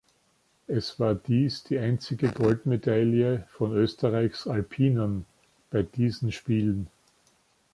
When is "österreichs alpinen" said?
3.75-5.27